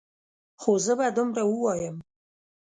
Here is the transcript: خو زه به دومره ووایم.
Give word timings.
خو 0.61 0.71
زه 0.85 0.93
به 0.99 1.07
دومره 1.15 1.43
ووایم. 1.47 1.95